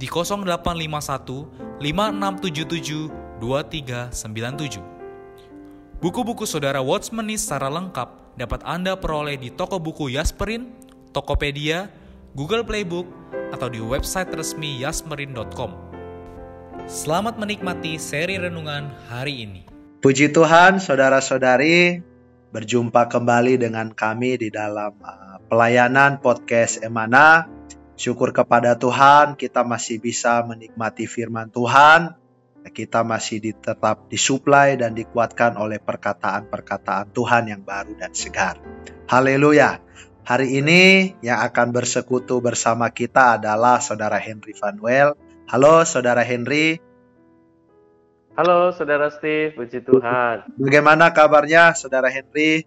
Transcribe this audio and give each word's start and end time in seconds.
di 0.00 0.08
0851 0.08 1.84
5677 1.84 3.36
2397. 3.36 6.00
Buku-buku 6.00 6.48
saudara 6.48 6.80
Watchmeni 6.80 7.36
secara 7.36 7.68
lengkap 7.68 8.40
dapat 8.40 8.64
Anda 8.64 8.96
peroleh 8.96 9.36
di 9.36 9.52
toko 9.52 9.76
buku 9.76 10.16
Yasmerin, 10.16 10.72
Tokopedia, 11.12 11.92
Google 12.32 12.64
Playbook, 12.64 13.04
atau 13.52 13.68
di 13.68 13.84
website 13.84 14.32
resmi 14.32 14.80
yasmerin.com. 14.80 15.76
Selamat 16.88 17.36
menikmati 17.36 18.00
seri 18.00 18.40
renungan 18.40 18.88
hari 19.12 19.44
ini. 19.44 19.68
Puji 20.00 20.32
Tuhan, 20.32 20.80
saudara-saudari, 20.80 22.00
berjumpa 22.48 23.12
kembali 23.12 23.60
dengan 23.60 23.92
kami 23.92 24.40
di 24.40 24.48
dalam 24.48 24.96
uh, 25.04 25.36
pelayanan 25.52 26.16
podcast 26.24 26.80
Emana. 26.80 27.59
Syukur 28.00 28.32
kepada 28.32 28.80
Tuhan, 28.80 29.36
kita 29.36 29.60
masih 29.60 30.00
bisa 30.00 30.40
menikmati 30.40 31.04
firman 31.04 31.52
Tuhan. 31.52 32.16
Kita 32.72 33.04
masih 33.04 33.44
tetap 33.52 34.08
disuplai 34.08 34.80
dan 34.80 34.96
dikuatkan 34.96 35.60
oleh 35.60 35.76
perkataan-perkataan 35.76 37.12
Tuhan 37.12 37.52
yang 37.52 37.60
baru 37.60 37.92
dan 38.00 38.16
segar. 38.16 38.56
Haleluya. 39.04 39.84
Hari 40.24 40.64
ini 40.64 41.12
yang 41.20 41.44
akan 41.44 41.76
bersekutu 41.76 42.40
bersama 42.40 42.88
kita 42.88 43.36
adalah 43.36 43.84
Saudara 43.84 44.16
Henry 44.16 44.56
Vanuel. 44.56 45.12
Halo 45.52 45.84
Saudara 45.84 46.24
Henry. 46.24 46.80
Halo 48.32 48.72
Saudara 48.72 49.12
Steve, 49.12 49.52
puji 49.52 49.84
Tuhan. 49.84 50.48
Bagaimana 50.56 51.12
kabarnya 51.12 51.76
Saudara 51.76 52.08
Henry? 52.08 52.64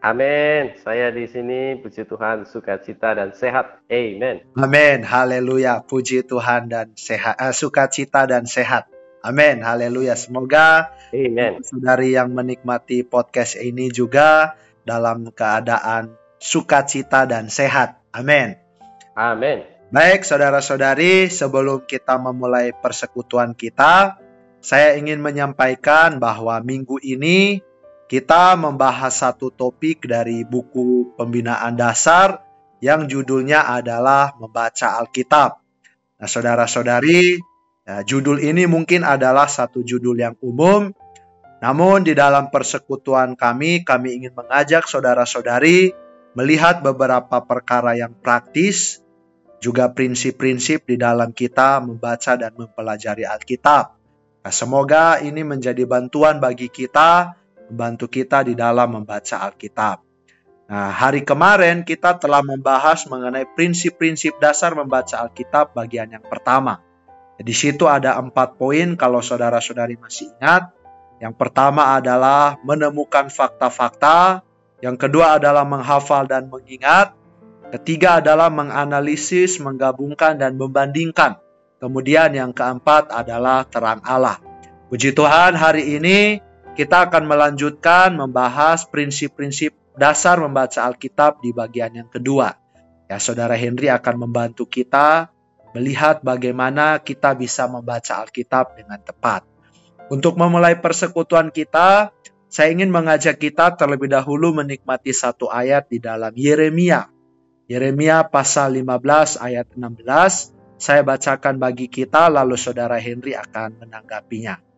Amin. 0.00 0.80
Saya 0.80 1.12
di 1.12 1.28
sini, 1.28 1.76
puji 1.76 2.08
Tuhan, 2.08 2.48
sukacita 2.48 3.12
dan 3.12 3.36
sehat. 3.36 3.84
Amin. 3.92 4.40
Amin. 4.56 5.04
Haleluya. 5.04 5.84
Puji 5.84 6.24
Tuhan 6.24 6.72
dan 6.72 6.96
sehat, 6.96 7.36
uh, 7.36 7.52
sukacita 7.52 8.24
dan 8.24 8.48
sehat. 8.48 8.88
Amin. 9.20 9.60
Haleluya. 9.60 10.16
Semoga 10.16 10.96
Amen. 11.12 11.60
saudari 11.60 12.16
yang 12.16 12.32
menikmati 12.32 13.04
podcast 13.04 13.60
ini 13.60 13.92
juga 13.92 14.56
dalam 14.88 15.28
keadaan 15.36 16.16
sukacita 16.40 17.28
dan 17.28 17.52
sehat. 17.52 18.00
Amin. 18.16 18.56
Amin. 19.12 19.68
Baik, 19.92 20.24
saudara-saudari, 20.24 21.28
sebelum 21.28 21.84
kita 21.84 22.16
memulai 22.16 22.72
persekutuan 22.72 23.52
kita, 23.52 24.16
saya 24.64 24.96
ingin 24.96 25.20
menyampaikan 25.20 26.16
bahwa 26.16 26.56
minggu 26.64 26.96
ini 27.04 27.60
kita 28.10 28.58
membahas 28.58 29.22
satu 29.22 29.54
topik 29.54 30.02
dari 30.10 30.42
buku 30.42 31.14
pembinaan 31.14 31.78
dasar 31.78 32.42
yang 32.82 33.06
judulnya 33.06 33.70
adalah 33.70 34.34
membaca 34.34 34.98
Alkitab. 34.98 35.62
Nah, 36.18 36.26
saudara-saudari, 36.26 37.38
ya, 37.86 38.02
judul 38.02 38.42
ini 38.42 38.66
mungkin 38.66 39.06
adalah 39.06 39.46
satu 39.46 39.86
judul 39.86 40.18
yang 40.18 40.34
umum, 40.42 40.90
namun 41.62 42.02
di 42.02 42.18
dalam 42.18 42.50
persekutuan 42.50 43.38
kami, 43.38 43.86
kami 43.86 44.18
ingin 44.18 44.34
mengajak 44.34 44.90
saudara-saudari 44.90 45.94
melihat 46.34 46.82
beberapa 46.82 47.46
perkara 47.46 47.94
yang 47.94 48.18
praktis, 48.18 49.06
juga 49.62 49.86
prinsip-prinsip 49.86 50.82
di 50.82 50.98
dalam 50.98 51.30
kita 51.30 51.78
membaca 51.78 52.34
dan 52.34 52.58
mempelajari 52.58 53.22
Alkitab. 53.22 53.94
Nah, 54.42 54.50
semoga 54.50 55.22
ini 55.22 55.46
menjadi 55.46 55.86
bantuan 55.86 56.42
bagi 56.42 56.66
kita 56.66 57.38
membantu 57.70 58.10
kita 58.10 58.42
di 58.42 58.58
dalam 58.58 58.98
membaca 58.98 59.46
Alkitab. 59.46 60.02
Nah, 60.70 60.90
hari 60.94 61.26
kemarin 61.26 61.82
kita 61.82 62.18
telah 62.18 62.42
membahas 62.42 63.06
mengenai 63.10 63.46
prinsip-prinsip 63.54 64.38
dasar 64.38 64.74
membaca 64.74 65.18
Alkitab 65.22 65.74
bagian 65.74 66.10
yang 66.10 66.22
pertama. 66.22 66.82
Di 67.40 67.54
situ 67.56 67.88
ada 67.88 68.20
empat 68.20 68.60
poin 68.60 68.94
kalau 68.94 69.18
saudara-saudari 69.18 69.96
masih 69.96 70.30
ingat. 70.38 70.70
Yang 71.18 71.34
pertama 71.40 71.96
adalah 71.96 72.60
menemukan 72.62 73.32
fakta-fakta. 73.32 74.46
Yang 74.78 74.96
kedua 75.08 75.40
adalah 75.40 75.64
menghafal 75.64 76.28
dan 76.28 76.46
mengingat. 76.52 77.16
Ketiga 77.70 78.18
adalah 78.18 78.50
menganalisis, 78.52 79.58
menggabungkan, 79.62 80.36
dan 80.36 80.58
membandingkan. 80.58 81.38
Kemudian 81.80 82.34
yang 82.36 82.52
keempat 82.52 83.08
adalah 83.08 83.64
terang 83.64 84.04
Allah. 84.04 84.36
Puji 84.90 85.14
Tuhan 85.14 85.54
hari 85.54 85.96
ini 85.96 86.42
kita 86.80 87.12
akan 87.12 87.28
melanjutkan 87.28 88.16
membahas 88.16 88.88
prinsip-prinsip 88.88 89.76
dasar 90.00 90.40
membaca 90.40 90.88
Alkitab 90.88 91.44
di 91.44 91.52
bagian 91.52 91.92
yang 91.92 92.08
kedua. 92.08 92.56
Ya, 93.04 93.20
Saudara 93.20 93.52
Henry 93.52 93.92
akan 93.92 94.24
membantu 94.24 94.64
kita 94.64 95.28
melihat 95.76 96.24
bagaimana 96.24 96.96
kita 97.04 97.36
bisa 97.36 97.68
membaca 97.68 98.24
Alkitab 98.24 98.80
dengan 98.80 98.96
tepat. 98.96 99.44
Untuk 100.08 100.40
memulai 100.40 100.80
persekutuan 100.80 101.52
kita, 101.52 102.16
saya 102.48 102.72
ingin 102.72 102.88
mengajak 102.88 103.36
kita 103.36 103.76
terlebih 103.76 104.08
dahulu 104.08 104.56
menikmati 104.56 105.12
satu 105.12 105.52
ayat 105.52 105.84
di 105.92 106.00
dalam 106.00 106.32
Yeremia. 106.32 107.12
Yeremia 107.68 108.24
pasal 108.32 108.80
15 108.80 109.36
ayat 109.36 109.68
16. 109.76 110.80
Saya 110.80 111.04
bacakan 111.04 111.60
bagi 111.60 111.92
kita 111.92 112.32
lalu 112.32 112.56
saudara 112.56 112.96
Henry 112.96 113.36
akan 113.36 113.84
menanggapinya. 113.84 114.69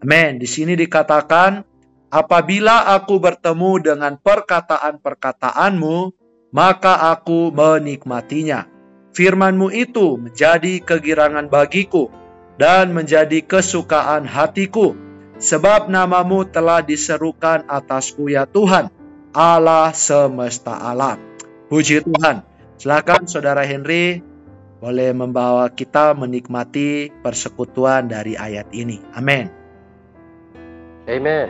Amin. 0.00 0.40
Di 0.40 0.48
sini 0.48 0.76
dikatakan, 0.76 1.60
apabila 2.08 2.88
aku 2.96 3.20
bertemu 3.20 3.72
dengan 3.84 4.12
perkataan-perkataanmu, 4.16 5.96
maka 6.50 7.12
aku 7.14 7.54
menikmatinya. 7.54 8.66
Firmanmu 9.10 9.74
itu 9.74 10.16
menjadi 10.16 10.80
kegirangan 10.80 11.50
bagiku 11.50 12.08
dan 12.56 12.94
menjadi 12.94 13.42
kesukaan 13.42 14.26
hatiku. 14.26 14.94
Sebab 15.40 15.88
namamu 15.88 16.44
telah 16.44 16.84
diserukan 16.84 17.64
atasku 17.64 18.28
ya 18.28 18.44
Tuhan, 18.44 18.92
Allah 19.32 19.88
semesta 19.96 20.76
alam. 20.76 21.16
Puji 21.72 22.04
Tuhan. 22.04 22.44
Silakan 22.76 23.24
Saudara 23.24 23.64
Henry 23.64 24.20
boleh 24.80 25.12
membawa 25.12 25.68
kita 25.68 26.16
menikmati 26.16 27.12
persekutuan 27.20 28.08
dari 28.08 28.36
ayat 28.36 28.72
ini. 28.72 29.00
Amin. 29.12 29.59
Amen. 31.08 31.48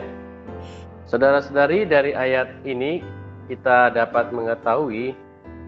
Saudara-saudari, 1.11 1.83
dari 1.83 2.15
ayat 2.15 2.63
ini 2.63 3.03
kita 3.51 3.91
dapat 3.91 4.31
mengetahui 4.31 5.11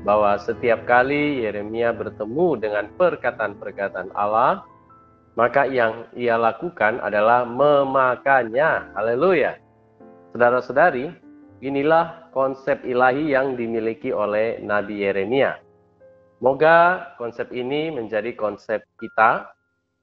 bahwa 0.08 0.40
setiap 0.40 0.88
kali 0.88 1.44
Yeremia 1.44 1.92
bertemu 1.92 2.64
dengan 2.64 2.88
perkataan-perkataan 2.96 4.16
Allah, 4.16 4.64
maka 5.36 5.68
yang 5.68 6.08
ia 6.16 6.40
lakukan 6.40 7.04
adalah 7.04 7.44
memakannya. 7.44 8.96
Haleluya. 8.96 9.60
Saudara-saudari, 10.32 11.12
inilah 11.60 12.32
konsep 12.32 12.88
ilahi 12.88 13.36
yang 13.36 13.60
dimiliki 13.60 14.16
oleh 14.16 14.64
Nabi 14.64 15.04
Yeremia. 15.04 15.60
Moga 16.40 17.12
konsep 17.20 17.52
ini 17.52 17.92
menjadi 17.92 18.32
konsep 18.36 18.84
kita 19.00 19.52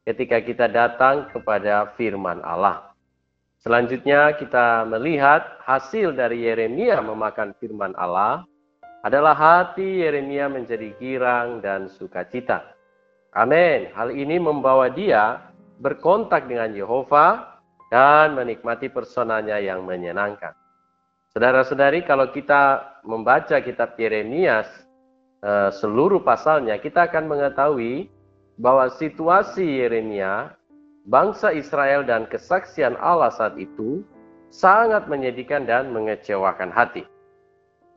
ketika 0.05 0.41
kita 0.45 0.67
datang 0.69 1.33
kepada 1.33 1.97
firman 1.97 2.45
Allah. 2.45 2.90
Selanjutnya 3.61 4.41
kita 4.41 4.89
melihat 4.89 5.61
hasil 5.69 6.17
dari 6.17 6.49
Yeremia 6.49 7.05
memakan 7.05 7.53
firman 7.61 7.93
Allah 7.93 8.49
adalah 9.05 9.37
hati 9.37 10.01
Yeremia 10.01 10.49
menjadi 10.49 10.97
girang 10.97 11.61
dan 11.61 11.93
sukacita. 11.93 12.65
Amin. 13.37 13.93
Hal 13.93 14.17
ini 14.17 14.41
membawa 14.41 14.89
dia 14.89 15.53
berkontak 15.77 16.49
dengan 16.49 16.73
Yehova 16.73 17.61
dan 17.93 18.33
menikmati 18.33 18.89
personanya 18.89 19.61
yang 19.61 19.85
menyenangkan. 19.85 20.57
Saudara-saudari, 21.37 22.03
kalau 22.09 22.33
kita 22.33 22.97
membaca 23.05 23.61
kitab 23.61 23.93
Yeremia 24.01 24.65
eh, 25.45 25.71
seluruh 25.71 26.25
pasalnya, 26.25 26.81
kita 26.81 27.13
akan 27.13 27.29
mengetahui 27.29 28.09
bahwa 28.57 28.89
situasi 28.97 29.85
Yeremia, 29.85 30.57
bangsa 31.11 31.51
Israel 31.51 32.07
dan 32.07 32.31
kesaksian 32.31 32.95
Allah 33.03 33.35
saat 33.35 33.59
itu 33.59 34.07
sangat 34.55 35.11
menyedihkan 35.11 35.67
dan 35.67 35.91
mengecewakan 35.91 36.71
hati. 36.71 37.03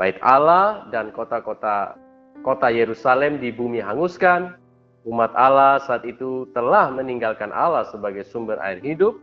Baik 0.02 0.18
Allah 0.26 0.90
dan 0.90 1.14
kota-kota 1.14 1.94
kota 2.42 2.68
Yerusalem 2.74 3.38
di 3.38 3.54
bumi 3.54 3.80
hanguskan, 3.80 4.58
umat 5.06 5.30
Allah 5.38 5.78
saat 5.86 6.02
itu 6.04 6.50
telah 6.58 6.90
meninggalkan 6.90 7.54
Allah 7.54 7.86
sebagai 7.94 8.26
sumber 8.26 8.58
air 8.66 8.82
hidup 8.82 9.22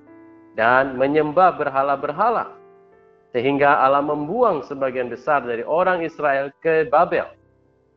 dan 0.54 0.94
menyembah 0.94 1.58
berhala-berhala. 1.58 2.54
Sehingga 3.30 3.78
Allah 3.82 4.02
membuang 4.02 4.66
sebagian 4.66 5.06
besar 5.06 5.42
dari 5.46 5.62
orang 5.62 6.02
Israel 6.02 6.50
ke 6.62 6.86
Babel. 6.90 7.30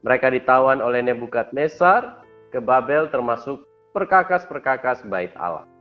Mereka 0.05 0.29
ditawan 0.29 0.77
oleh 0.77 1.01
Nebukadnezar 1.01 2.21
ke 2.53 2.61
Babel 2.61 3.09
termasuk 3.09 3.65
perkakas-perkakas 3.97 5.01
bait 5.09 5.33
Allah. 5.33 5.72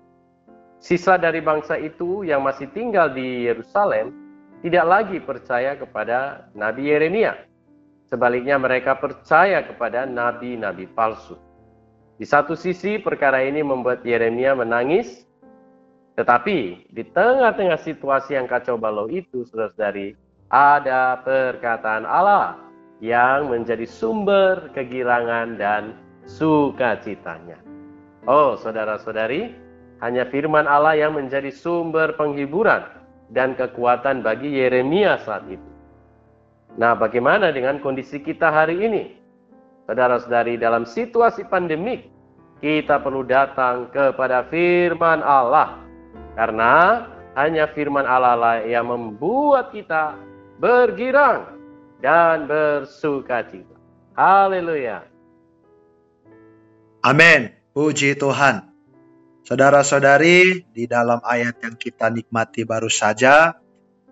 Sisa 0.83 1.15
dari 1.15 1.39
bangsa 1.39 1.79
itu 1.79 2.27
yang 2.27 2.43
masih 2.43 2.67
tinggal 2.75 3.15
di 3.15 3.47
Yerusalem 3.47 4.11
tidak 4.67 4.85
lagi 4.87 5.19
percaya 5.23 5.79
kepada 5.79 6.51
Nabi 6.59 6.91
Yeremia. 6.91 7.39
Sebaliknya 8.11 8.59
mereka 8.59 8.99
percaya 8.99 9.63
kepada 9.63 10.05
nabi-nabi 10.05 10.85
palsu. 10.91 11.39
Di 12.19 12.27
satu 12.29 12.53
sisi 12.59 13.01
perkara 13.01 13.41
ini 13.41 13.65
membuat 13.65 14.05
Yeremia 14.05 14.53
menangis 14.59 15.25
tetapi 16.13 16.93
di 16.93 17.03
tengah-tengah 17.09 17.81
situasi 17.81 18.37
yang 18.37 18.45
kacau 18.45 18.77
balau 18.77 19.09
itu, 19.09 19.49
saudara-saudari, 19.49 20.13
ada 20.53 21.17
perkataan 21.25 22.05
Allah 22.05 22.61
yang 23.01 23.49
menjadi 23.49 23.89
sumber 23.89 24.69
kegirangan 24.77 25.57
dan 25.57 25.97
sukacitanya. 26.29 27.57
Oh, 28.29 28.61
saudara-saudari, 28.61 29.57
hanya 30.03 30.27
firman 30.27 30.67
Allah 30.67 30.99
yang 30.99 31.15
menjadi 31.15 31.55
sumber 31.55 32.19
penghiburan 32.19 32.83
dan 33.31 33.55
kekuatan 33.55 34.21
bagi 34.21 34.51
Yeremia 34.59 35.23
saat 35.23 35.47
itu. 35.47 35.69
Nah, 36.75 36.99
bagaimana 36.99 37.55
dengan 37.55 37.79
kondisi 37.79 38.19
kita 38.19 38.51
hari 38.51 38.83
ini? 38.83 39.15
Saudara-saudari, 39.87 40.59
dalam 40.59 40.83
situasi 40.83 41.47
pandemik, 41.47 42.11
kita 42.59 42.99
perlu 43.03 43.23
datang 43.27 43.91
kepada 43.95 44.47
firman 44.51 45.23
Allah 45.23 45.79
karena 46.39 47.07
hanya 47.35 47.67
firman 47.71 48.07
Allah 48.07 48.63
yang 48.65 48.91
membuat 48.91 49.75
kita 49.75 50.15
bergirang 50.63 51.59
dan 52.03 52.47
bersuka 52.47 53.43
cita. 53.51 53.77
Haleluya. 54.15 55.03
Amin. 57.03 57.51
Puji 57.75 58.15
Tuhan. 58.15 58.72
Saudara-saudari, 59.43 60.71
di 60.71 60.87
dalam 60.87 61.19
ayat 61.19 61.59
yang 61.67 61.75
kita 61.75 62.07
nikmati 62.15 62.63
baru 62.63 62.87
saja, 62.87 63.59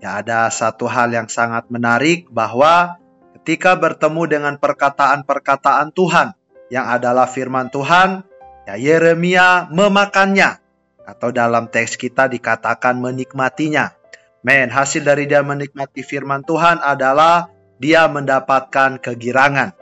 ya 0.03 0.11
ada 0.19 0.51
satu 0.51 0.91
hal 0.91 1.15
yang 1.15 1.31
sangat 1.31 1.71
menarik 1.71 2.27
bahwa 2.35 2.99
ketika 3.39 3.79
bertemu 3.79 4.27
dengan 4.27 4.55
perkataan-perkataan 4.59 5.95
Tuhan 5.95 6.35
yang 6.67 6.91
adalah 6.91 7.31
firman 7.31 7.71
Tuhan, 7.71 8.27
ya 8.67 8.75
Yeremia 8.75 9.71
memakannya 9.71 10.59
atau 11.07 11.31
dalam 11.31 11.71
teks 11.71 11.95
kita 11.95 12.27
dikatakan 12.27 12.99
menikmatinya. 12.99 13.95
Men, 14.43 14.67
hasil 14.75 15.07
dari 15.07 15.31
dia 15.31 15.47
menikmati 15.47 16.03
firman 16.03 16.43
Tuhan 16.43 16.83
adalah 16.83 17.55
dia 17.79 18.11
mendapatkan 18.11 18.99
kegirangan. 18.99 19.79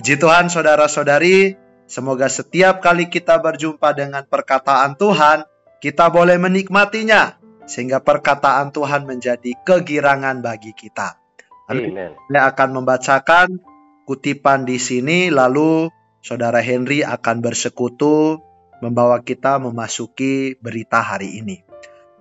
Puji 0.00 0.16
Tuhan 0.16 0.48
saudara-saudari, 0.48 1.65
semoga 1.86 2.26
setiap 2.30 2.82
kali 2.82 3.08
kita 3.10 3.38
berjumpa 3.38 3.94
dengan 3.96 4.26
perkataan 4.26 4.94
Tuhan, 4.98 5.46
kita 5.80 6.10
boleh 6.10 6.36
menikmatinya 6.38 7.38
sehingga 7.66 7.98
perkataan 7.98 8.70
Tuhan 8.70 9.06
menjadi 9.06 9.54
kegirangan 9.66 10.38
bagi 10.42 10.70
kita. 10.74 11.18
Amin. 11.66 12.14
Saya 12.30 12.42
akan 12.54 12.68
membacakan 12.82 13.58
kutipan 14.06 14.62
di 14.62 14.78
sini 14.78 15.34
lalu 15.34 15.90
saudara 16.22 16.62
Henry 16.62 17.02
akan 17.02 17.42
bersekutu 17.42 18.38
membawa 18.78 19.18
kita 19.22 19.58
memasuki 19.58 20.54
berita 20.62 21.02
hari 21.02 21.42
ini. 21.42 21.66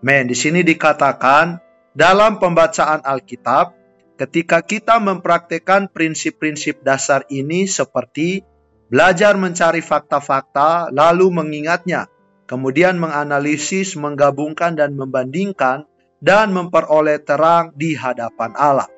Men, 0.02 0.30
di 0.30 0.38
sini 0.38 0.62
dikatakan 0.62 1.62
dalam 1.94 2.38
pembacaan 2.38 3.02
Alkitab, 3.06 3.74
ketika 4.18 4.62
kita 4.62 5.02
mempraktekkan 5.02 5.90
prinsip-prinsip 5.90 6.82
dasar 6.82 7.26
ini 7.30 7.66
seperti 7.66 8.55
belajar 8.90 9.38
mencari 9.40 9.82
fakta-fakta, 9.82 10.90
lalu 10.94 11.32
mengingatnya, 11.32 12.10
kemudian 12.46 12.98
menganalisis, 13.02 13.98
menggabungkan, 13.98 14.78
dan 14.78 14.94
membandingkan, 14.94 15.90
dan 16.22 16.54
memperoleh 16.56 17.22
terang 17.22 17.74
di 17.78 17.94
hadapan 17.94 18.56
Allah. 18.58 18.90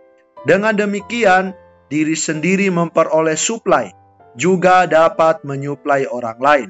Dengan 0.47 0.77
demikian, 0.77 1.55
diri 1.91 2.15
sendiri 2.15 2.71
memperoleh 2.71 3.35
suplai, 3.35 3.91
juga 4.37 4.85
dapat 4.85 5.41
menyuplai 5.43 6.05
orang 6.05 6.39
lain 6.39 6.69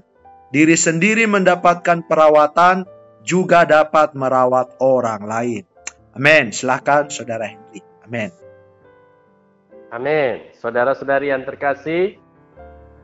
diri 0.52 0.80
sendiri 0.80 1.28
mendapatkan 1.28 2.08
perawatan, 2.08 2.88
juga 3.28 3.68
dapat 3.68 4.16
merawat 4.16 4.80
orang 4.80 5.22
lain. 5.28 5.64
Amin. 6.16 6.56
Silahkan 6.56 7.12
Saudara 7.12 7.46
Henry. 7.46 7.84
Amin. 8.08 8.32
Amin. 9.92 10.52
Saudara-saudari 10.58 11.32
yang 11.32 11.44
terkasih, 11.44 12.20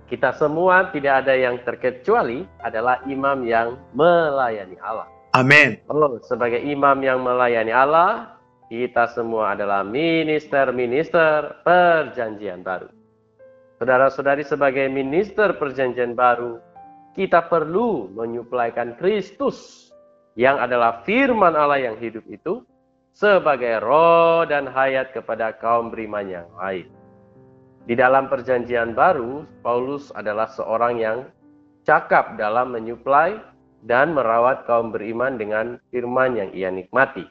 kita 0.07 0.35
semua 0.35 0.91
tidak 0.91 1.25
ada 1.25 1.33
yang 1.33 1.61
terkecuali 1.63 2.43
adalah 2.61 2.99
imam 3.07 3.47
yang 3.47 3.79
melayani 3.95 4.75
Allah. 4.83 5.07
Amin. 5.33 5.81
Oh, 5.89 6.21
sebagai 6.21 6.61
imam 6.61 7.01
yang 7.01 7.25
melayani 7.25 7.73
Allah, 7.73 8.37
kita 8.69 9.09
semua 9.13 9.57
adalah 9.57 9.81
minister-minister 9.81 11.65
perjanjian 11.65 12.61
baru. 12.61 12.89
Saudara-saudari 13.81 14.45
sebagai 14.45 14.85
minister 14.87 15.57
perjanjian 15.57 16.13
baru, 16.13 16.61
kita 17.17 17.49
perlu 17.49 18.13
menyuplaikan 18.13 18.95
Kristus 18.95 19.89
yang 20.33 20.57
adalah 20.57 21.05
firman 21.05 21.53
Allah 21.53 21.81
yang 21.91 21.97
hidup 21.97 22.25
itu 22.29 22.65
sebagai 23.13 23.77
roh 23.81 24.45
dan 24.49 24.65
hayat 24.65 25.13
kepada 25.13 25.53
kaum 25.57 25.93
beriman 25.93 26.25
yang 26.25 26.47
lain. 26.57 26.89
Di 27.83 27.99
dalam 27.99 28.31
perjanjian 28.31 28.95
baru, 28.95 29.43
Paulus 29.59 30.07
adalah 30.15 30.47
seorang 30.47 31.03
yang 31.03 31.17
cakap 31.83 32.39
dalam 32.39 32.71
menyuplai 32.71 33.35
dan 33.83 34.15
merawat 34.15 34.63
kaum 34.63 34.95
beriman 34.95 35.35
dengan 35.35 35.75
firman 35.91 36.39
yang 36.39 36.49
ia 36.55 36.71
nikmati. 36.71 37.27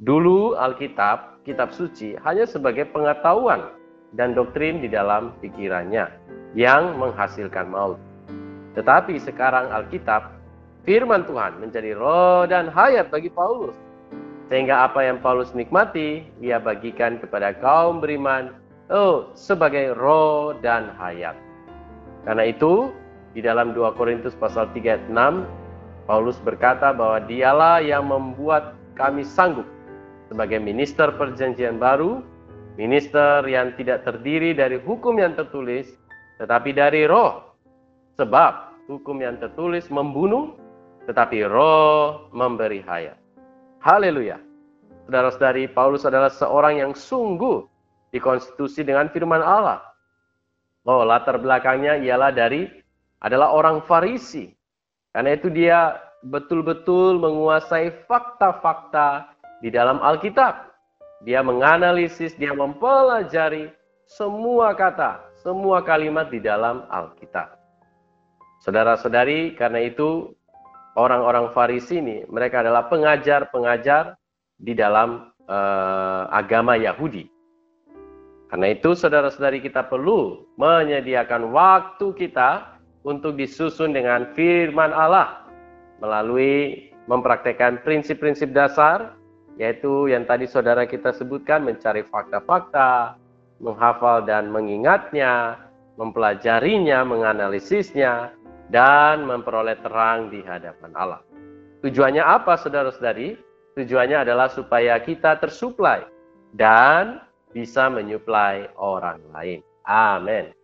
Dulu 0.00 0.56
Alkitab, 0.56 1.44
kitab 1.44 1.76
suci, 1.76 2.16
hanya 2.24 2.48
sebagai 2.48 2.88
pengetahuan 2.88 3.68
dan 4.16 4.32
doktrin 4.32 4.80
di 4.80 4.88
dalam 4.88 5.36
pikirannya 5.44 6.08
yang 6.56 6.96
menghasilkan 6.96 7.68
maut. 7.68 8.00
Tetapi 8.72 9.20
sekarang 9.20 9.68
Alkitab, 9.68 10.32
firman 10.88 11.28
Tuhan 11.28 11.60
menjadi 11.60 11.92
roh 11.92 12.48
dan 12.48 12.72
hayat 12.72 13.12
bagi 13.12 13.28
Paulus. 13.28 13.76
Sehingga 14.48 14.88
apa 14.88 15.04
yang 15.04 15.20
Paulus 15.20 15.52
nikmati, 15.52 16.24
ia 16.40 16.56
bagikan 16.56 17.20
kepada 17.20 17.52
kaum 17.60 18.00
beriman 18.00 18.56
oh, 18.92 19.32
sebagai 19.36 19.96
roh 19.96 20.56
dan 20.60 20.92
hayat. 20.96 21.36
Karena 22.24 22.44
itu, 22.48 22.92
di 23.32 23.40
dalam 23.40 23.72
2 23.72 23.96
Korintus 23.96 24.36
pasal 24.36 24.68
3 24.72 24.84
ayat 24.84 25.04
6, 25.08 26.08
Paulus 26.08 26.40
berkata 26.40 26.92
bahwa 26.92 27.20
dialah 27.28 27.84
yang 27.84 28.08
membuat 28.08 28.72
kami 28.96 29.22
sanggup 29.22 29.68
sebagai 30.32 30.60
minister 30.60 31.12
perjanjian 31.16 31.76
baru, 31.76 32.20
minister 32.76 33.44
yang 33.44 33.72
tidak 33.76 34.04
terdiri 34.04 34.52
dari 34.56 34.80
hukum 34.80 35.20
yang 35.20 35.36
tertulis, 35.36 35.88
tetapi 36.40 36.72
dari 36.72 37.04
roh. 37.04 37.44
Sebab 38.16 38.84
hukum 38.90 39.20
yang 39.22 39.38
tertulis 39.38 39.86
membunuh, 39.92 40.56
tetapi 41.06 41.44
roh 41.46 42.28
memberi 42.34 42.82
hayat. 42.82 43.16
Haleluya. 43.80 44.40
Saudara-saudari, 45.08 45.70
Paulus 45.72 46.04
adalah 46.04 46.28
seorang 46.28 46.84
yang 46.84 46.92
sungguh 46.92 47.64
dikonstitusi 48.14 48.84
dengan 48.84 49.08
firman 49.12 49.40
Allah. 49.40 49.84
Oh, 50.88 51.04
latar 51.04 51.36
belakangnya 51.36 52.00
ialah 52.00 52.32
dari 52.32 52.64
adalah 53.20 53.52
orang 53.52 53.84
Farisi. 53.84 54.48
Karena 55.12 55.36
itu 55.36 55.52
dia 55.52 56.00
betul-betul 56.24 57.20
menguasai 57.20 58.08
fakta-fakta 58.08 59.36
di 59.60 59.68
dalam 59.68 60.00
Alkitab. 60.00 60.70
Dia 61.26 61.42
menganalisis, 61.42 62.32
dia 62.38 62.54
mempelajari 62.54 63.74
semua 64.06 64.72
kata, 64.72 65.20
semua 65.42 65.82
kalimat 65.82 66.30
di 66.30 66.38
dalam 66.40 66.86
Alkitab. 66.88 67.58
Saudara-saudari, 68.62 69.54
karena 69.58 69.82
itu 69.84 70.32
orang-orang 70.96 71.50
Farisi 71.52 71.98
ini, 71.98 72.24
mereka 72.30 72.62
adalah 72.62 72.86
pengajar-pengajar 72.88 74.18
di 74.58 74.74
dalam 74.74 75.30
uh, 75.46 76.26
agama 76.32 76.74
Yahudi. 76.74 77.37
Karena 78.48 78.72
itu 78.72 78.96
saudara-saudari 78.96 79.60
kita 79.60 79.84
perlu 79.84 80.48
menyediakan 80.56 81.52
waktu 81.52 82.16
kita 82.16 82.80
untuk 83.04 83.36
disusun 83.36 83.92
dengan 83.92 84.32
firman 84.32 84.92
Allah 84.92 85.44
melalui 86.00 86.88
mempraktekkan 87.08 87.84
prinsip-prinsip 87.84 88.52
dasar 88.56 89.16
yaitu 89.60 90.08
yang 90.08 90.24
tadi 90.24 90.46
saudara 90.46 90.86
kita 90.86 91.10
sebutkan 91.12 91.66
mencari 91.66 92.06
fakta-fakta, 92.06 93.18
menghafal 93.58 94.22
dan 94.22 94.54
mengingatnya, 94.54 95.58
mempelajarinya, 95.98 97.02
menganalisisnya, 97.02 98.30
dan 98.70 99.26
memperoleh 99.26 99.74
terang 99.82 100.30
di 100.30 100.40
hadapan 100.46 100.94
Allah. 100.94 101.20
Tujuannya 101.82 102.22
apa 102.22 102.54
saudara-saudari? 102.54 103.34
Tujuannya 103.74 104.26
adalah 104.26 104.46
supaya 104.50 104.98
kita 105.02 105.42
tersuplai 105.42 106.06
dan 106.54 107.22
bisa 107.58 107.90
menyuplai 107.90 108.70
orang 108.78 109.18
lain. 109.34 109.66
Amin. 109.82 110.54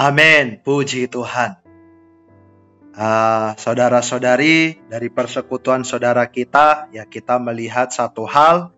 Amin. 0.00 0.64
Puji 0.64 1.12
Tuhan. 1.12 1.60
Uh, 2.94 3.52
saudara-saudari 3.58 4.80
dari 4.88 5.08
persekutuan 5.12 5.84
saudara 5.84 6.24
kita, 6.30 6.88
ya 6.94 7.04
kita 7.04 7.36
melihat 7.42 7.92
satu 7.92 8.24
hal 8.24 8.72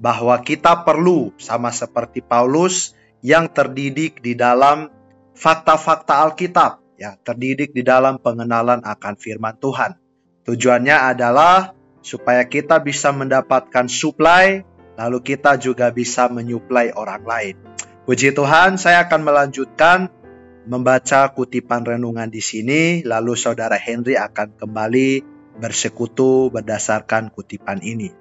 bahwa 0.00 0.34
kita 0.40 0.82
perlu 0.82 1.30
sama 1.36 1.70
seperti 1.70 2.24
Paulus 2.24 2.96
yang 3.20 3.52
terdidik 3.52 4.24
di 4.24 4.32
dalam 4.32 4.88
fakta-fakta 5.36 6.24
Alkitab, 6.24 6.80
ya 6.96 7.20
terdidik 7.20 7.76
di 7.76 7.84
dalam 7.84 8.16
pengenalan 8.16 8.80
akan 8.80 9.14
firman 9.20 9.60
Tuhan. 9.60 10.00
Tujuannya 10.48 10.96
adalah 10.96 11.76
supaya 12.00 12.48
kita 12.48 12.80
bisa 12.80 13.12
mendapatkan 13.12 13.92
supply 13.92 14.64
lalu 15.00 15.24
kita 15.24 15.56
juga 15.56 15.88
bisa 15.88 16.28
menyuplai 16.28 16.92
orang 16.92 17.24
lain. 17.24 17.56
Puji 18.04 18.36
Tuhan, 18.36 18.76
saya 18.76 19.08
akan 19.08 19.20
melanjutkan 19.24 20.12
membaca 20.68 21.32
kutipan 21.32 21.88
renungan 21.88 22.28
di 22.28 22.44
sini, 22.44 23.00
lalu 23.00 23.32
saudara 23.32 23.80
Henry 23.80 24.20
akan 24.20 24.60
kembali 24.60 25.24
bersekutu 25.56 26.52
berdasarkan 26.52 27.32
kutipan 27.32 27.80
ini. 27.80 28.12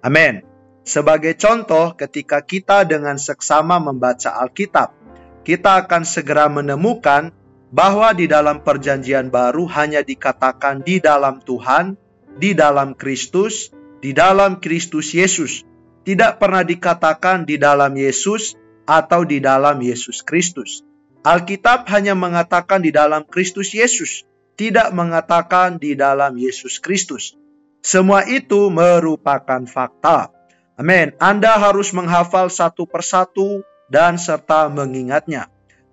Amin. 0.00 0.40
Sebagai 0.82 1.36
contoh, 1.36 1.92
ketika 1.94 2.40
kita 2.40 2.88
dengan 2.88 3.20
seksama 3.20 3.76
membaca 3.76 4.32
Alkitab, 4.40 4.96
kita 5.44 5.84
akan 5.84 6.02
segera 6.02 6.48
menemukan 6.48 7.30
bahwa 7.70 8.10
di 8.16 8.26
dalam 8.26 8.64
Perjanjian 8.64 9.28
Baru 9.28 9.68
hanya 9.68 10.00
dikatakan 10.00 10.80
di 10.80 10.98
dalam 10.98 11.44
Tuhan, 11.44 11.94
di 12.40 12.56
dalam 12.56 12.98
Kristus, 12.98 13.70
di 14.02 14.10
dalam 14.10 14.58
Kristus 14.58 15.14
Yesus 15.14 15.71
tidak 16.02 16.42
pernah 16.42 16.66
dikatakan 16.66 17.46
di 17.46 17.58
dalam 17.58 17.94
Yesus 17.94 18.58
atau 18.86 19.22
di 19.22 19.38
dalam 19.38 19.78
Yesus 19.78 20.26
Kristus. 20.26 20.82
Alkitab 21.22 21.86
hanya 21.94 22.18
mengatakan 22.18 22.82
di 22.82 22.90
dalam 22.90 23.22
Kristus 23.22 23.70
Yesus, 23.70 24.26
tidak 24.58 24.90
mengatakan 24.90 25.78
di 25.78 25.94
dalam 25.94 26.34
Yesus 26.34 26.82
Kristus. 26.82 27.38
Semua 27.82 28.26
itu 28.26 28.70
merupakan 28.70 29.62
fakta. 29.66 30.34
Amin. 30.74 31.14
Anda 31.22 31.58
harus 31.62 31.94
menghafal 31.94 32.50
satu 32.50 32.86
persatu 32.90 33.62
dan 33.86 34.18
serta 34.18 34.66
mengingatnya. 34.66 35.46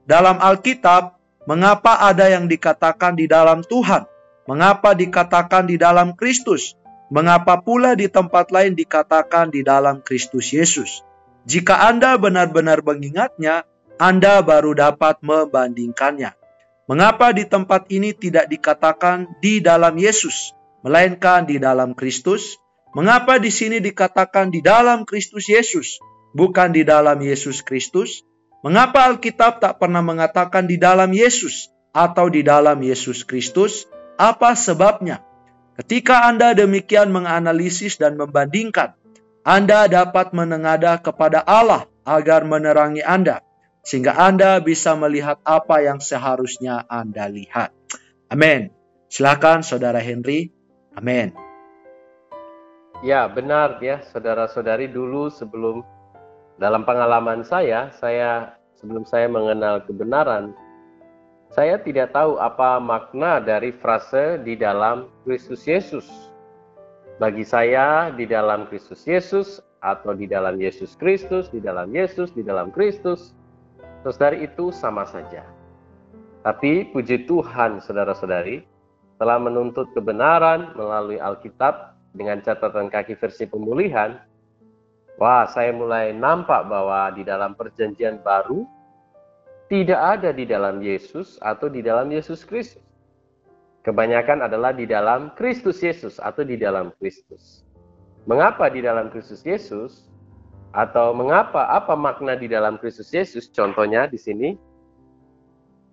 Dalam 0.10 0.42
Alkitab, 0.42 1.18
mengapa 1.46 2.02
ada 2.10 2.26
yang 2.26 2.50
dikatakan 2.50 3.14
di 3.14 3.30
dalam 3.30 3.62
Tuhan? 3.62 4.10
Mengapa 4.50 4.98
dikatakan 4.98 5.70
di 5.70 5.78
dalam 5.78 6.18
Kristus? 6.18 6.74
Mengapa 7.10 7.58
pula 7.66 7.98
di 7.98 8.06
tempat 8.06 8.54
lain 8.54 8.78
dikatakan 8.78 9.50
di 9.50 9.66
dalam 9.66 10.06
Kristus 10.06 10.54
Yesus? 10.54 11.02
Jika 11.50 11.90
Anda 11.90 12.14
benar-benar 12.22 12.86
mengingatnya, 12.86 13.66
Anda 13.98 14.46
baru 14.46 14.78
dapat 14.78 15.26
membandingkannya. 15.26 16.38
Mengapa 16.86 17.34
di 17.34 17.50
tempat 17.50 17.90
ini 17.90 18.14
tidak 18.14 18.46
dikatakan 18.50 19.26
di 19.42 19.58
dalam 19.58 19.98
Yesus, 19.98 20.54
melainkan 20.86 21.50
di 21.50 21.58
dalam 21.58 21.98
Kristus? 21.98 22.62
Mengapa 22.94 23.42
di 23.42 23.50
sini 23.50 23.82
dikatakan 23.82 24.54
di 24.54 24.62
dalam 24.62 25.02
Kristus 25.02 25.50
Yesus, 25.50 26.02
bukan 26.34 26.74
di 26.74 26.86
dalam 26.86 27.18
Yesus 27.22 27.66
Kristus? 27.66 28.22
Mengapa 28.62 29.10
Alkitab 29.10 29.62
tak 29.62 29.82
pernah 29.82 30.06
mengatakan 30.06 30.70
di 30.70 30.78
dalam 30.78 31.10
Yesus 31.10 31.74
atau 31.90 32.30
di 32.30 32.46
dalam 32.46 32.78
Yesus 32.82 33.26
Kristus? 33.26 33.90
Apa 34.18 34.54
sebabnya? 34.54 35.29
Ketika 35.80 36.28
Anda 36.28 36.52
demikian 36.52 37.08
menganalisis 37.08 37.96
dan 37.96 38.20
membandingkan, 38.20 39.00
Anda 39.48 39.88
dapat 39.88 40.36
menengadah 40.36 41.00
kepada 41.00 41.40
Allah 41.40 41.88
agar 42.04 42.44
menerangi 42.44 43.00
Anda, 43.00 43.40
sehingga 43.80 44.12
Anda 44.20 44.60
bisa 44.60 45.00
melihat 45.00 45.40
apa 45.48 45.80
yang 45.80 46.04
seharusnya 46.04 46.84
Anda 46.92 47.32
lihat. 47.32 47.72
Amin. 48.28 48.76
Silakan 49.08 49.64
Saudara 49.64 50.04
Henry. 50.04 50.52
Amin. 51.00 51.32
Ya, 53.00 53.32
benar 53.32 53.80
ya, 53.80 54.04
saudara-saudari 54.12 54.92
dulu 54.92 55.32
sebelum 55.32 55.88
dalam 56.60 56.84
pengalaman 56.84 57.48
saya, 57.48 57.96
saya 57.96 58.60
sebelum 58.76 59.08
saya 59.08 59.32
mengenal 59.32 59.88
kebenaran, 59.88 60.52
saya 61.50 61.82
tidak 61.82 62.14
tahu 62.14 62.38
apa 62.38 62.78
makna 62.78 63.42
dari 63.42 63.74
frase 63.74 64.38
di 64.46 64.54
dalam 64.54 65.10
Kristus 65.26 65.66
Yesus. 65.66 66.06
Bagi 67.18 67.44
saya, 67.44 68.14
di 68.14 68.30
dalam 68.30 68.70
Kristus 68.70 69.04
Yesus 69.04 69.60
atau 69.82 70.14
di 70.16 70.30
dalam 70.30 70.62
Yesus 70.62 70.96
Kristus, 70.96 71.50
di 71.50 71.60
dalam 71.60 71.90
Yesus, 71.92 72.32
di 72.32 72.46
dalam 72.46 72.70
Kristus, 72.72 73.34
saudari 74.06 74.46
itu 74.46 74.70
sama 74.72 75.04
saja. 75.10 75.44
Tapi 76.46 76.88
puji 76.96 77.28
Tuhan, 77.28 77.84
saudara-saudari, 77.84 78.64
telah 79.20 79.36
menuntut 79.36 79.92
kebenaran 79.92 80.72
melalui 80.80 81.20
Alkitab 81.20 81.98
dengan 82.16 82.40
catatan 82.40 82.88
kaki 82.88 83.20
versi 83.20 83.44
pemulihan. 83.44 84.22
Wah, 85.20 85.44
saya 85.52 85.76
mulai 85.76 86.16
nampak 86.16 86.72
bahwa 86.72 87.12
di 87.12 87.28
dalam 87.28 87.52
Perjanjian 87.52 88.24
Baru 88.24 88.64
tidak 89.70 90.02
ada 90.02 90.30
di 90.34 90.50
dalam 90.50 90.82
Yesus 90.82 91.38
atau 91.40 91.70
di 91.70 91.86
dalam 91.86 92.10
Yesus 92.10 92.42
Kristus. 92.42 92.82
Kebanyakan 93.86 94.44
adalah 94.44 94.76
di 94.76 94.84
dalam 94.84 95.32
Kristus 95.40 95.80
Yesus 95.80 96.20
atau 96.20 96.44
di 96.44 96.60
dalam 96.60 96.92
Kristus. 97.00 97.64
Mengapa 98.28 98.68
di 98.68 98.84
dalam 98.84 99.08
Kristus 99.14 99.46
Yesus? 99.46 100.10
Atau 100.70 101.18
mengapa 101.18 101.66
apa 101.74 101.98
makna 101.98 102.38
di 102.38 102.46
dalam 102.46 102.78
Kristus 102.78 103.10
Yesus? 103.10 103.50
Contohnya 103.50 104.06
di 104.06 104.22
sini, 104.22 104.54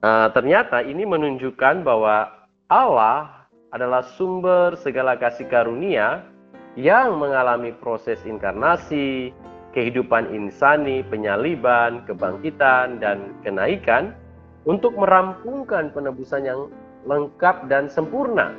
uh, 0.04 0.28
ternyata 0.36 0.84
ini 0.84 1.08
menunjukkan 1.08 1.80
bahwa 1.80 2.28
Allah 2.68 3.48
adalah 3.72 4.04
sumber 4.20 4.76
segala 4.76 5.16
kasih 5.16 5.48
karunia 5.48 6.28
yang 6.76 7.16
mengalami 7.16 7.72
proses 7.72 8.20
inkarnasi, 8.28 9.32
kehidupan 9.76 10.32
insani, 10.32 11.04
penyaliban, 11.04 12.00
kebangkitan, 12.08 12.96
dan 12.96 13.36
kenaikan 13.44 14.16
untuk 14.64 14.96
merampungkan 14.96 15.92
penebusan 15.92 16.48
yang 16.48 16.72
lengkap 17.04 17.68
dan 17.68 17.92
sempurna 17.92 18.56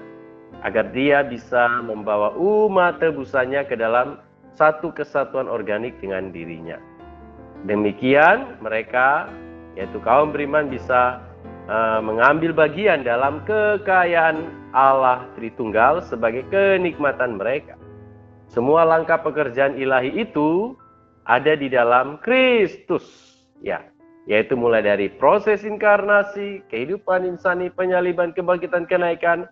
agar 0.61 0.93
dia 0.93 1.25
bisa 1.25 1.81
membawa 1.81 2.37
umat 2.37 3.01
tebusannya 3.01 3.65
ke 3.65 3.73
dalam 3.73 4.21
satu 4.53 4.93
kesatuan 4.93 5.49
organik 5.49 5.97
dengan 5.97 6.29
dirinya. 6.29 6.77
Demikian 7.65 8.61
mereka 8.61 9.25
yaitu 9.73 9.97
kaum 10.01 10.33
beriman 10.33 10.69
bisa 10.69 11.21
uh, 11.69 12.01
mengambil 12.01 12.53
bagian 12.53 13.05
dalam 13.05 13.41
kekayaan 13.45 14.49
Allah 14.73 15.25
Tritunggal 15.37 16.01
sebagai 16.05 16.45
kenikmatan 16.49 17.37
mereka. 17.37 17.77
Semua 18.49 18.87
langkah 18.87 19.21
pekerjaan 19.21 19.77
ilahi 19.77 20.23
itu 20.23 20.73
ada 21.27 21.53
di 21.59 21.67
dalam 21.67 22.17
Kristus. 22.23 23.03
Ya, 23.59 23.83
yaitu 24.25 24.55
mulai 24.55 24.81
dari 24.81 25.11
proses 25.11 25.67
inkarnasi, 25.67 26.63
kehidupan 26.71 27.27
insani, 27.27 27.67
penyaliban, 27.67 28.31
kebangkitan, 28.31 28.87
kenaikan, 28.87 29.45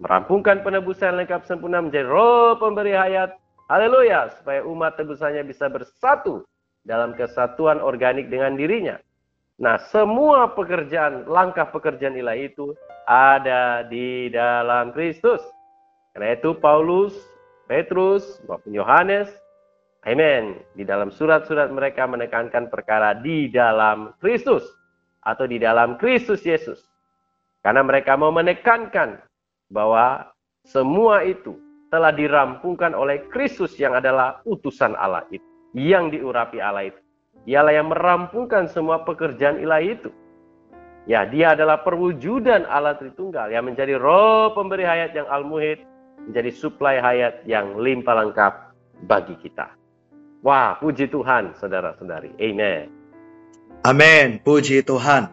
merampungkan 0.00 0.64
penebusan 0.64 1.20
lengkap 1.20 1.44
sempurna 1.44 1.84
menjadi 1.84 2.08
roh 2.08 2.56
pemberi 2.56 2.96
hayat. 2.96 3.36
Haleluya, 3.70 4.34
supaya 4.40 4.66
umat 4.66 4.98
tebusannya 4.98 5.46
bisa 5.46 5.70
bersatu 5.70 6.42
dalam 6.82 7.14
kesatuan 7.14 7.78
organik 7.78 8.26
dengan 8.26 8.58
dirinya. 8.58 8.98
Nah, 9.60 9.76
semua 9.92 10.56
pekerjaan, 10.56 11.28
langkah 11.28 11.68
pekerjaan 11.68 12.16
ilahi 12.16 12.50
itu 12.50 12.72
ada 13.04 13.84
di 13.86 14.32
dalam 14.32 14.90
Kristus. 14.96 15.44
Karena 16.16 16.34
itu 16.34 16.56
Paulus, 16.58 17.14
Petrus, 17.68 18.40
maupun 18.48 18.74
Yohanes 18.74 19.30
Amin. 20.08 20.64
Di 20.72 20.84
dalam 20.88 21.12
surat-surat 21.12 21.68
mereka 21.68 22.08
menekankan 22.08 22.72
perkara 22.72 23.12
di 23.12 23.52
dalam 23.52 24.16
Kristus 24.16 24.64
atau 25.20 25.44
di 25.44 25.60
dalam 25.60 26.00
Kristus 26.00 26.40
Yesus. 26.40 26.80
Karena 27.60 27.84
mereka 27.84 28.16
mau 28.16 28.32
menekankan 28.32 29.20
bahwa 29.68 30.24
Semua 30.68 31.24
itu 31.24 31.56
telah 31.88 32.12
dirampungkan 32.12 32.92
oleh 32.92 33.24
Kristus 33.32 33.74
yang 33.80 33.96
adalah 33.96 34.44
utusan 34.44 34.92
Allah 34.92 35.24
itu, 35.32 35.44
yang 35.72 36.12
diurapi 36.12 36.60
Allah 36.60 36.92
itu. 36.92 37.00
Dialah 37.48 37.72
yang 37.72 37.88
merampungkan 37.88 38.68
semua 38.68 39.00
pekerjaan 39.08 39.56
ilahi 39.64 39.96
itu. 39.96 40.12
Ya, 41.08 41.24
dia 41.24 41.56
adalah 41.56 41.80
perwujudan 41.80 42.68
Allah 42.68 43.00
Tritunggal 43.00 43.48
yang 43.48 43.64
menjadi 43.64 43.96
roh 43.96 44.52
pemberi 44.52 44.84
hayat 44.84 45.16
yang 45.16 45.24
al-muhid, 45.32 45.80
menjadi 46.28 46.52
suplai 46.52 47.00
hayat 47.00 47.40
yang 47.48 47.80
limpah 47.80 48.20
lengkap 48.20 48.52
bagi 49.08 49.34
kita. 49.40 49.79
Wah, 50.40 50.80
puji 50.80 51.12
Tuhan, 51.12 51.52
saudara-saudari. 51.60 52.32
Amen. 52.40 52.88
Amin. 53.84 54.40
Puji 54.40 54.80
Tuhan. 54.80 55.28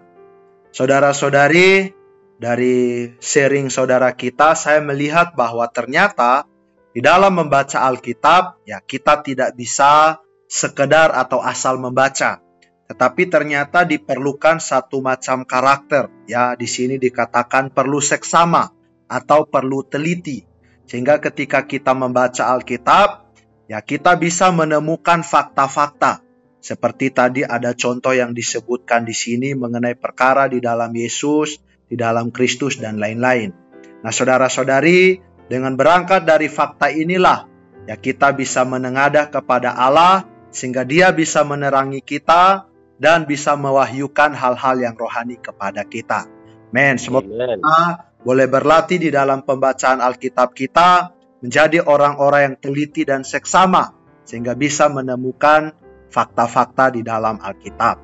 Saudara-saudari, 0.75 1.95
dari 2.35 3.07
sharing 3.23 3.71
saudara 3.71 4.11
kita, 4.11 4.51
saya 4.51 4.83
melihat 4.83 5.31
bahwa 5.31 5.63
ternyata 5.71 6.43
di 6.91 6.99
dalam 6.99 7.39
membaca 7.39 7.87
Alkitab, 7.87 8.67
ya 8.67 8.83
kita 8.83 9.23
tidak 9.23 9.55
bisa 9.55 10.19
sekedar 10.47 11.15
atau 11.15 11.39
asal 11.39 11.79
membaca. 11.79 12.43
Tetapi 12.87 13.27
ternyata 13.27 13.83
diperlukan 13.83 14.63
satu 14.63 15.03
macam 15.03 15.43
karakter, 15.43 16.07
ya 16.27 16.55
di 16.55 16.67
sini 16.67 16.95
dikatakan 16.95 17.71
perlu 17.71 17.99
seksama 17.99 18.71
atau 19.07 19.43
perlu 19.47 19.83
teliti. 19.87 20.43
Sehingga 20.87 21.19
ketika 21.19 21.67
kita 21.67 21.91
membaca 21.91 22.47
Alkitab, 22.47 23.26
ya 23.67 23.83
kita 23.83 24.15
bisa 24.15 24.49
menemukan 24.49 25.21
fakta-fakta 25.21 26.23
seperti 26.57 27.13
tadi 27.13 27.41
ada 27.47 27.71
contoh 27.71 28.11
yang 28.11 28.35
disebutkan 28.35 29.07
di 29.07 29.15
sini 29.15 29.55
mengenai 29.55 29.95
perkara 29.95 30.51
di 30.51 30.59
dalam 30.59 30.91
Yesus, 30.91 31.61
di 31.87 31.95
dalam 31.95 32.33
Kristus 32.33 32.75
dan 32.81 32.99
lain-lain. 32.99 33.55
Nah, 34.03 34.11
saudara-saudari, 34.11 35.21
dengan 35.47 35.79
berangkat 35.79 36.27
dari 36.27 36.51
fakta 36.51 36.91
inilah 36.91 37.47
ya 37.87 37.95
kita 37.95 38.35
bisa 38.35 38.67
menengadah 38.67 39.31
kepada 39.31 39.71
Allah 39.79 40.27
sehingga 40.51 40.83
Dia 40.83 41.15
bisa 41.15 41.47
menerangi 41.47 42.03
kita 42.03 42.67
dan 42.99 43.23
bisa 43.23 43.55
mewahyukan 43.55 44.35
hal-hal 44.35 44.75
yang 44.75 44.95
rohani 44.99 45.39
kepada 45.39 45.87
kita. 45.87 46.27
Men, 46.75 46.99
semoga 46.99 47.31
kita 47.31 47.79
boleh 48.27 48.47
berlatih 48.51 48.99
di 48.99 49.09
dalam 49.13 49.39
pembacaan 49.47 50.03
Alkitab 50.03 50.51
kita 50.51 51.15
menjadi 51.47 51.79
orang-orang 51.79 52.41
yang 52.43 52.55
teliti 52.59 53.07
dan 53.07 53.23
seksama 53.23 53.95
sehingga 54.27 54.51
bisa 54.51 54.91
menemukan 54.91 55.71
fakta-fakta 56.11 56.91
di 56.91 57.07
dalam 57.07 57.39
Alkitab. 57.39 58.03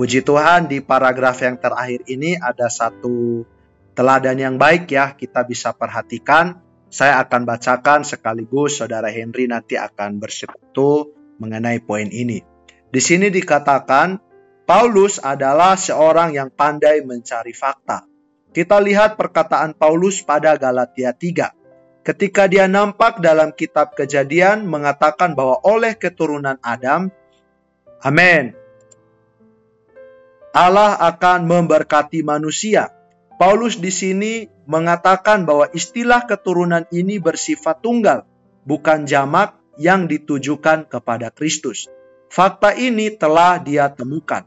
Puji 0.00 0.24
Tuhan 0.24 0.72
di 0.72 0.80
paragraf 0.80 1.44
yang 1.44 1.60
terakhir 1.60 2.00
ini 2.08 2.32
ada 2.40 2.72
satu 2.72 3.44
teladan 3.92 4.40
yang 4.40 4.56
baik 4.56 4.88
ya 4.88 5.12
kita 5.12 5.44
bisa 5.44 5.76
perhatikan. 5.76 6.64
Saya 6.88 7.20
akan 7.20 7.44
bacakan 7.44 8.08
sekaligus 8.08 8.80
saudara 8.80 9.12
Henry 9.12 9.44
nanti 9.48 9.76
akan 9.76 10.16
bersekutu 10.16 11.12
mengenai 11.36 11.76
poin 11.84 12.08
ini. 12.08 12.40
Di 12.88 13.00
sini 13.04 13.28
dikatakan 13.28 14.16
Paulus 14.64 15.20
adalah 15.20 15.76
seorang 15.76 16.32
yang 16.32 16.48
pandai 16.48 17.04
mencari 17.04 17.52
fakta. 17.52 18.08
Kita 18.48 18.80
lihat 18.80 19.20
perkataan 19.20 19.76
Paulus 19.76 20.24
pada 20.24 20.56
Galatia 20.56 21.12
3. 21.12 21.61
Ketika 22.02 22.50
dia 22.50 22.66
nampak 22.66 23.22
dalam 23.22 23.54
kitab 23.54 23.94
kejadian 23.94 24.66
mengatakan 24.66 25.38
bahwa 25.38 25.62
oleh 25.62 25.94
keturunan 25.94 26.58
Adam 26.58 27.14
Amin. 28.02 28.50
Allah 30.50 30.98
akan 30.98 31.46
memberkati 31.46 32.26
manusia. 32.26 32.90
Paulus 33.38 33.78
di 33.78 33.94
sini 33.94 34.50
mengatakan 34.66 35.46
bahwa 35.46 35.70
istilah 35.70 36.26
keturunan 36.26 36.84
ini 36.90 37.22
bersifat 37.22 37.78
tunggal, 37.78 38.26
bukan 38.66 39.06
jamak 39.06 39.54
yang 39.78 40.10
ditujukan 40.10 40.90
kepada 40.90 41.30
Kristus. 41.30 41.86
Fakta 42.26 42.74
ini 42.74 43.14
telah 43.14 43.62
dia 43.62 43.86
temukan. 43.88 44.42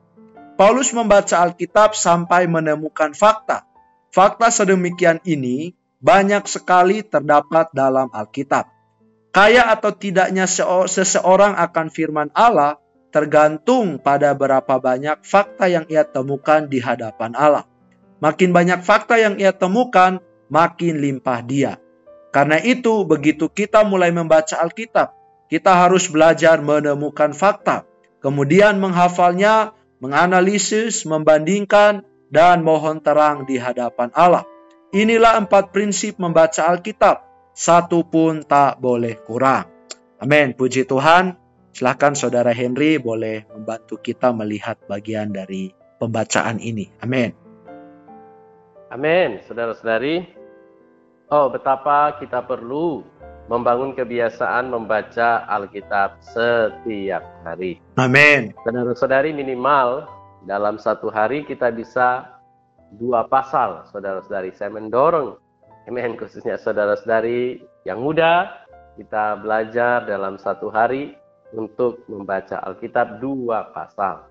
Paulus 0.60 0.92
membaca 0.92 1.42
Alkitab 1.42 1.96
sampai 1.96 2.48
menemukan 2.52 3.16
fakta. 3.16 3.64
Fakta 4.12 4.52
sedemikian 4.52 5.24
ini 5.24 5.76
banyak 6.00 6.46
sekali 6.48 7.04
terdapat 7.04 7.72
dalam 7.72 8.12
Alkitab. 8.12 8.70
Kaya 9.36 9.68
atau 9.68 9.92
tidaknya 9.92 10.48
seseorang 10.88 11.60
akan 11.60 11.88
firman 11.92 12.32
Allah 12.32 12.80
tergantung 13.12 14.00
pada 14.00 14.36
berapa 14.36 14.80
banyak 14.80 15.24
fakta 15.24 15.72
yang 15.72 15.88
ia 15.92 16.08
temukan 16.08 16.68
di 16.68 16.80
hadapan 16.80 17.36
Allah. 17.36 17.68
Makin 18.20 18.56
banyak 18.56 18.80
fakta 18.84 19.20
yang 19.20 19.36
ia 19.40 19.52
temukan, 19.52 20.24
makin 20.48 21.04
limpah 21.04 21.40
dia. 21.44 21.80
Karena 22.32 22.60
itu, 22.60 23.08
begitu 23.08 23.48
kita 23.48 23.88
mulai 23.88 24.12
membaca 24.12 24.60
Alkitab, 24.60 25.16
kita 25.48 25.72
harus 25.88 26.12
belajar 26.12 26.60
menemukan 26.60 27.32
fakta, 27.32 27.88
kemudian 28.20 28.80
menghafalnya, 28.80 29.72
menganalisis, 30.04 31.08
membandingkan, 31.08 32.04
dan 32.28 32.64
mohon 32.68 33.00
terang 33.00 33.48
di 33.48 33.56
hadapan 33.56 34.12
Allah. 34.12 34.44
Inilah 34.96 35.44
empat 35.44 35.76
prinsip 35.76 36.16
membaca 36.24 36.72
Alkitab, 36.72 37.20
satu 37.52 38.08
pun 38.08 38.48
tak 38.48 38.80
boleh 38.80 39.20
kurang. 39.28 39.68
Amin. 40.24 40.56
Puji 40.56 40.88
Tuhan. 40.88 41.36
Silahkan 41.76 42.16
Saudara 42.16 42.56
Henry 42.56 42.96
boleh 42.96 43.44
membantu 43.52 44.00
kita 44.00 44.32
melihat 44.32 44.80
bagian 44.88 45.36
dari 45.36 45.76
pembacaan 46.00 46.64
ini. 46.64 46.88
Amin. 47.04 47.36
Amin, 48.88 49.44
saudara-saudari. 49.44 50.32
Oh, 51.28 51.52
betapa 51.52 52.16
kita 52.16 52.40
perlu 52.48 53.04
membangun 53.52 53.92
kebiasaan 54.00 54.72
membaca 54.72 55.44
Alkitab 55.52 56.24
setiap 56.24 57.44
hari. 57.44 57.84
Amin. 58.00 58.56
Saudara-saudari 58.64 59.36
minimal 59.36 60.08
dalam 60.48 60.80
satu 60.80 61.12
hari 61.12 61.44
kita 61.44 61.68
bisa 61.76 62.35
dua 62.94 63.26
pasal, 63.26 63.88
saudara-saudari. 63.90 64.54
Saya 64.54 64.70
mendorong, 64.70 65.40
amin, 65.90 66.14
khususnya 66.20 66.62
saudara-saudari 66.62 67.66
yang 67.88 68.02
muda, 68.02 68.66
kita 68.96 69.42
belajar 69.42 70.06
dalam 70.06 70.38
satu 70.38 70.70
hari 70.70 71.18
untuk 71.56 72.06
membaca 72.06 72.62
Alkitab 72.64 73.20
dua 73.20 73.74
pasal. 73.74 74.28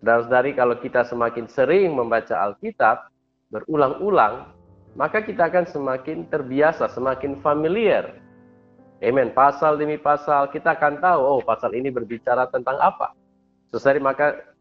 Saudara-saudari, 0.00 0.52
kalau 0.52 0.76
kita 0.76 1.02
semakin 1.08 1.48
sering 1.48 1.96
membaca 1.96 2.36
Alkitab 2.36 3.08
berulang-ulang, 3.50 4.52
maka 4.96 5.20
kita 5.20 5.48
akan 5.52 5.68
semakin 5.68 6.24
terbiasa, 6.28 6.88
semakin 6.92 7.38
familiar. 7.44 8.16
Amen. 9.04 9.28
Pasal 9.36 9.76
demi 9.76 10.00
pasal 10.00 10.48
kita 10.48 10.72
akan 10.72 11.04
tahu, 11.04 11.20
oh 11.20 11.40
pasal 11.44 11.76
ini 11.76 11.92
berbicara 11.92 12.48
tentang 12.48 12.80
apa. 12.80 13.12
Saudari, 13.68 14.00
maka 14.00 14.55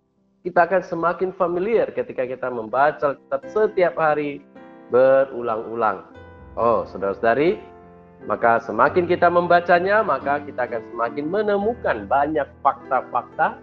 kita 0.46 0.70
akan 0.70 0.86
semakin 0.86 1.34
familiar 1.34 1.90
ketika 1.90 2.22
kita 2.22 2.54
membaca 2.54 3.18
Alkitab 3.18 3.42
setiap 3.50 3.98
hari 3.98 4.46
berulang-ulang. 4.94 6.06
Oh, 6.54 6.86
saudara-saudari, 6.86 7.58
maka 8.30 8.62
semakin 8.62 9.10
kita 9.10 9.26
membacanya, 9.26 10.06
maka 10.06 10.38
kita 10.46 10.70
akan 10.70 10.86
semakin 10.94 11.26
menemukan 11.34 12.06
banyak 12.06 12.46
fakta-fakta 12.62 13.58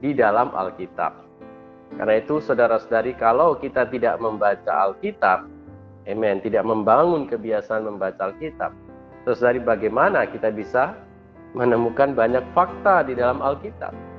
di 0.00 0.16
dalam 0.16 0.48
Alkitab. 0.56 1.20
Karena 2.00 2.14
itu 2.16 2.40
saudara-saudari 2.40 3.12
kalau 3.20 3.60
kita 3.60 3.84
tidak 3.92 4.16
membaca 4.16 4.88
Alkitab, 4.88 5.44
amen, 6.08 6.40
tidak 6.40 6.64
membangun 6.64 7.28
kebiasaan 7.28 7.84
membaca 7.84 8.32
Alkitab, 8.32 8.72
saudari 9.28 9.60
bagaimana 9.60 10.24
kita 10.24 10.48
bisa 10.48 10.96
menemukan 11.52 12.16
banyak 12.16 12.40
fakta 12.56 13.04
di 13.04 13.12
dalam 13.20 13.44
Alkitab? 13.44 14.11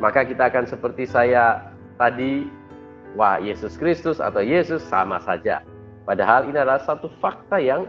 Maka 0.00 0.24
kita 0.24 0.48
akan 0.48 0.64
seperti 0.64 1.04
saya 1.04 1.70
tadi, 2.00 2.48
wah 3.14 3.36
Yesus 3.36 3.76
Kristus 3.76 4.16
atau 4.16 4.40
Yesus 4.40 4.80
sama 4.88 5.20
saja. 5.20 5.60
Padahal 6.08 6.48
ini 6.48 6.56
adalah 6.56 6.80
satu 6.80 7.12
fakta 7.20 7.60
yang 7.60 7.84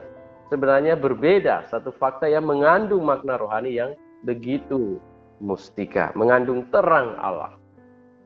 sebenarnya 0.51 0.99
berbeda. 0.99 1.71
Satu 1.71 1.95
fakta 1.95 2.27
yang 2.27 2.43
mengandung 2.43 3.07
makna 3.07 3.39
rohani 3.39 3.79
yang 3.79 3.95
begitu 4.27 4.99
mustika, 5.39 6.11
mengandung 6.13 6.67
terang 6.69 7.15
Allah. 7.17 7.55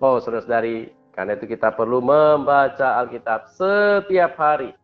Oh, 0.02 0.20
saudara-saudari, 0.20 0.92
karena 1.16 1.40
itu 1.40 1.48
kita 1.48 1.72
perlu 1.72 2.04
membaca 2.04 3.00
Alkitab 3.00 3.48
setiap 3.56 4.36
hari. 4.36 4.76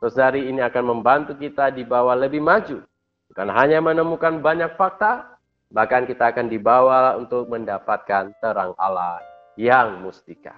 Saudari 0.00 0.46
ini 0.48 0.62
akan 0.62 0.96
membantu 0.96 1.36
kita 1.36 1.74
dibawa 1.74 2.14
lebih 2.16 2.40
maju. 2.40 2.86
Bukan 3.28 3.48
hanya 3.52 3.82
menemukan 3.82 4.40
banyak 4.40 4.72
fakta, 4.80 5.37
bahkan 5.68 6.08
kita 6.08 6.32
akan 6.32 6.48
dibawa 6.48 7.16
untuk 7.20 7.48
mendapatkan 7.48 8.32
terang 8.40 8.72
Allah 8.80 9.20
yang 9.60 10.00
mustika. 10.00 10.56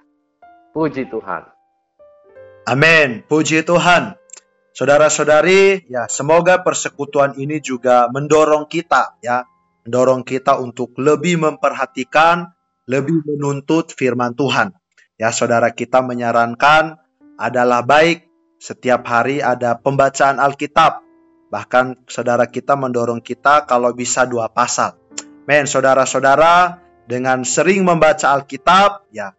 Puji 0.71 1.11
Tuhan. 1.11 1.43
Amin. 2.67 3.27
Puji 3.27 3.67
Tuhan. 3.67 4.15
Saudara-saudari, 4.71 5.83
ya 5.91 6.07
semoga 6.07 6.63
persekutuan 6.63 7.35
ini 7.35 7.59
juga 7.59 8.07
mendorong 8.07 8.71
kita 8.71 9.19
ya, 9.19 9.43
mendorong 9.83 10.23
kita 10.23 10.55
untuk 10.63 10.95
lebih 10.95 11.43
memperhatikan, 11.43 12.55
lebih 12.87 13.19
menuntut 13.27 13.91
firman 13.91 14.31
Tuhan. 14.31 14.71
Ya, 15.19 15.35
saudara 15.35 15.75
kita 15.75 15.99
menyarankan 15.99 17.03
adalah 17.35 17.83
baik 17.83 18.31
setiap 18.63 19.03
hari 19.11 19.43
ada 19.43 19.75
pembacaan 19.75 20.39
Alkitab 20.39 21.03
Bahkan 21.51 22.07
saudara 22.07 22.47
kita 22.47 22.79
mendorong 22.79 23.19
kita 23.19 23.67
kalau 23.67 23.91
bisa 23.91 24.23
dua 24.23 24.47
pasal. 24.47 24.95
Men, 25.49 25.65
saudara-saudara, 25.65 26.77
dengan 27.09 27.41
sering 27.41 27.81
membaca 27.81 28.31
Alkitab, 28.31 29.09
ya, 29.09 29.33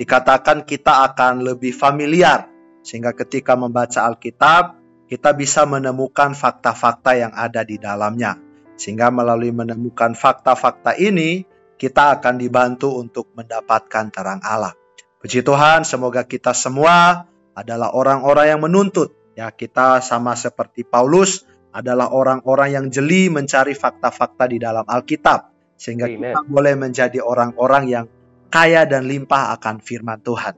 dikatakan 0.00 0.64
kita 0.64 1.04
akan 1.12 1.44
lebih 1.44 1.76
familiar. 1.76 2.48
Sehingga 2.80 3.12
ketika 3.12 3.52
membaca 3.52 4.08
Alkitab, 4.08 4.80
kita 5.04 5.36
bisa 5.36 5.68
menemukan 5.68 6.32
fakta-fakta 6.32 7.18
yang 7.18 7.32
ada 7.36 7.60
di 7.60 7.76
dalamnya. 7.76 8.40
Sehingga 8.80 9.12
melalui 9.12 9.52
menemukan 9.52 10.16
fakta-fakta 10.16 10.96
ini, 10.96 11.44
kita 11.76 12.16
akan 12.16 12.40
dibantu 12.40 12.96
untuk 12.96 13.28
mendapatkan 13.36 14.08
terang 14.08 14.40
Allah. 14.40 14.72
Puji 15.20 15.44
Tuhan, 15.44 15.84
semoga 15.84 16.24
kita 16.24 16.56
semua 16.56 17.28
adalah 17.52 17.92
orang-orang 17.92 18.56
yang 18.56 18.60
menuntut. 18.64 19.12
Ya, 19.36 19.52
kita 19.52 20.00
sama 20.00 20.32
seperti 20.32 20.84
Paulus 20.84 21.44
adalah 21.70 22.10
orang-orang 22.10 22.74
yang 22.74 22.86
jeli 22.90 23.30
mencari 23.30 23.74
fakta-fakta 23.74 24.50
di 24.50 24.58
dalam 24.58 24.82
Alkitab 24.86 25.50
sehingga 25.78 26.10
Amen. 26.10 26.34
kita 26.34 26.38
boleh 26.44 26.74
menjadi 26.76 27.18
orang-orang 27.22 27.84
yang 27.88 28.06
kaya 28.50 28.84
dan 28.84 29.06
limpah 29.06 29.54
akan 29.56 29.78
firman 29.80 30.20
Tuhan. 30.20 30.54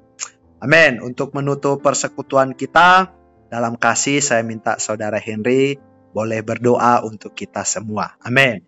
Amin. 0.62 1.02
Untuk 1.04 1.36
menutup 1.36 1.82
persekutuan 1.84 2.56
kita 2.56 3.12
dalam 3.52 3.76
kasih 3.76 4.24
saya 4.24 4.40
minta 4.40 4.80
saudara 4.80 5.20
Henry 5.20 5.76
boleh 6.12 6.40
berdoa 6.40 7.04
untuk 7.04 7.36
kita 7.36 7.66
semua. 7.68 8.16
Amin. 8.24 8.64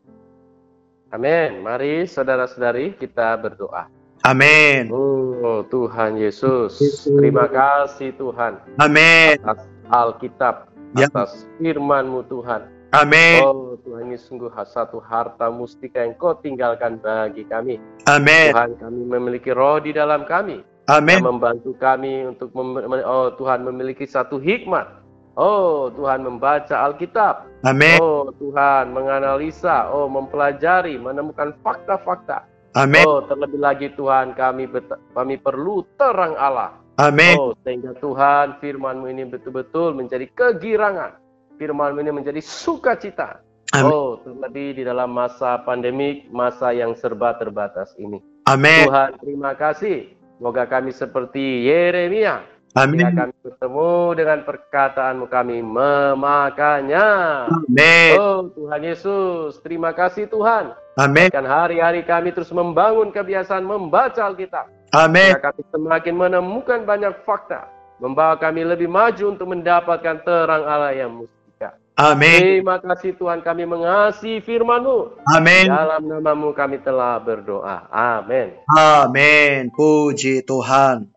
Amin. 1.14 1.62
Mari 1.62 2.04
saudara-saudari 2.10 2.98
kita 2.98 3.38
berdoa. 3.38 3.86
Amin. 4.24 4.88
Oh 4.88 5.62
Tuhan 5.68 6.16
Yesus, 6.16 6.80
terima 7.04 7.44
kasih 7.44 8.16
Tuhan. 8.16 8.56
Amin. 8.80 9.36
Atas 9.44 9.68
Alkitab, 9.84 10.73
ya. 10.96 11.06
atas 11.10 11.46
firman-Mu 11.58 12.24
Tuhan. 12.30 12.70
Amin. 12.94 13.42
Oh 13.42 13.74
Tuhan 13.82 14.14
ini 14.14 14.18
sungguh 14.18 14.50
satu 14.54 15.02
harta 15.02 15.50
mustika 15.50 15.98
yang 15.98 16.14
Kau 16.14 16.38
tinggalkan 16.38 17.02
bagi 17.02 17.42
kami. 17.50 17.82
Amin. 18.06 18.54
Tuhan 18.54 18.78
kami 18.78 19.00
memiliki 19.02 19.50
roh 19.50 19.82
di 19.82 19.90
dalam 19.90 20.22
kami. 20.24 20.62
Amin. 20.86 21.18
Yang 21.18 21.26
membantu 21.26 21.70
kami 21.80 22.28
untuk 22.30 22.54
mem 22.54 23.02
oh 23.02 23.34
Tuhan 23.34 23.66
memiliki 23.66 24.06
satu 24.06 24.38
hikmat. 24.38 25.02
Oh 25.34 25.90
Tuhan 25.90 26.22
membaca 26.22 26.86
Alkitab. 26.86 27.50
Amin. 27.66 27.98
Oh 27.98 28.30
Tuhan 28.38 28.94
menganalisa, 28.94 29.90
oh 29.90 30.06
mempelajari, 30.06 30.94
menemukan 30.94 31.58
fakta-fakta 31.66 32.54
Amin. 32.74 33.06
Oh, 33.06 33.22
terlebih 33.22 33.62
lagi 33.62 33.86
Tuhan, 33.94 34.34
kami 34.34 34.66
kami 35.14 35.38
perlu 35.38 35.86
terang 35.94 36.34
Allah. 36.34 36.74
Amin. 37.00 37.34
Oh, 37.34 37.52
sehingga 37.66 37.94
Tuhan 37.98 38.62
firman-Mu 38.62 39.10
ini 39.10 39.26
betul-betul 39.26 39.98
menjadi 39.98 40.30
kegirangan. 40.30 41.18
Firman-Mu 41.58 41.98
ini 42.02 42.12
menjadi 42.14 42.38
sukacita. 42.38 43.42
Amin. 43.74 43.90
Oh, 43.90 44.22
terlebih 44.22 44.78
di 44.78 44.82
dalam 44.86 45.10
masa 45.10 45.58
pandemik, 45.66 46.30
masa 46.30 46.70
yang 46.70 46.94
serba 46.94 47.34
terbatas 47.34 47.90
ini. 47.98 48.22
Amin. 48.46 48.86
Tuhan, 48.86 49.18
terima 49.18 49.52
kasih. 49.58 50.14
Semoga 50.38 50.66
kami 50.66 50.90
seperti 50.90 51.66
Yeremia 51.66 52.54
Amin. 52.74 53.06
Ketika 53.06 53.30
kami 53.30 53.34
bertemu 53.38 53.92
dengan 54.18 54.38
perkataanmu 54.42 55.26
kami 55.30 55.62
memakannya. 55.62 57.08
Amin. 57.46 58.14
Oh 58.18 58.50
Tuhan 58.50 58.82
Yesus, 58.82 59.62
terima 59.62 59.94
kasih 59.94 60.26
Tuhan. 60.26 60.74
Amin. 60.98 61.30
Dan 61.30 61.46
hari-hari 61.46 62.02
kami 62.02 62.34
terus 62.34 62.50
membangun 62.50 63.14
kebiasaan 63.14 63.62
membaca 63.62 64.26
Alkitab. 64.26 64.73
Amin. 64.94 65.34
kami 65.42 65.62
semakin 65.74 66.14
menemukan 66.14 66.80
banyak 66.86 67.26
fakta. 67.26 67.66
Membawa 67.98 68.38
kami 68.38 68.66
lebih 68.66 68.90
maju 68.90 69.34
untuk 69.34 69.50
mendapatkan 69.50 70.22
terang 70.26 70.66
Allah 70.66 70.94
yang 70.94 71.14
mustika. 71.14 71.78
Amin. 71.94 72.42
Terima 72.42 72.82
kasih 72.82 73.14
Tuhan 73.14 73.38
kami 73.46 73.70
mengasihi 73.70 74.42
firman-Mu. 74.42 75.22
Amin. 75.30 75.70
Dalam 75.70 76.02
namamu 76.10 76.50
kami 76.50 76.82
telah 76.82 77.22
berdoa. 77.22 77.86
Amin. 77.86 78.58
Amin. 78.74 79.70
Puji 79.70 80.42
Tuhan. 80.42 81.14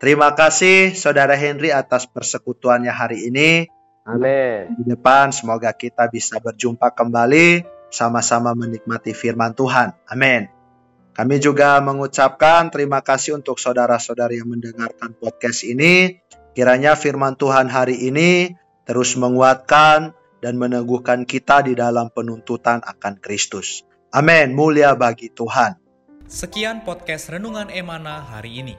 Terima 0.00 0.32
kasih 0.32 0.96
Saudara 0.96 1.34
Henry 1.34 1.74
atas 1.74 2.06
persekutuannya 2.06 2.94
hari 2.94 3.26
ini. 3.26 3.66
Amin. 4.06 4.72
Di 4.80 4.84
depan 4.96 5.34
semoga 5.34 5.74
kita 5.74 6.08
bisa 6.08 6.38
berjumpa 6.40 6.94
kembali 6.94 7.66
sama-sama 7.90 8.54
menikmati 8.54 9.12
firman 9.12 9.52
Tuhan. 9.52 9.92
Amin. 10.06 10.59
Kami 11.10 11.36
juga 11.42 11.82
mengucapkan 11.82 12.70
terima 12.70 13.02
kasih 13.02 13.42
untuk 13.42 13.58
saudara-saudari 13.58 14.38
yang 14.38 14.54
mendengarkan 14.54 15.12
podcast 15.18 15.66
ini. 15.66 16.22
Kiranya 16.54 16.94
firman 16.94 17.34
Tuhan 17.34 17.66
hari 17.66 18.06
ini 18.06 18.54
terus 18.86 19.18
menguatkan 19.18 20.14
dan 20.40 20.54
meneguhkan 20.56 21.28
kita 21.28 21.66
di 21.66 21.74
dalam 21.74 22.10
penuntutan 22.10 22.80
akan 22.82 23.18
Kristus. 23.18 23.82
Amin. 24.10 24.54
Mulia 24.54 24.94
bagi 24.98 25.30
Tuhan. 25.30 25.78
Sekian 26.30 26.86
podcast 26.86 27.30
Renungan 27.30 27.70
Emana 27.70 28.22
hari 28.22 28.62
ini. 28.62 28.74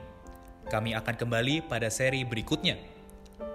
Kami 0.71 0.95
akan 0.95 1.15
kembali 1.19 1.67
pada 1.67 1.91
seri 1.91 2.23
berikutnya. 2.23 2.79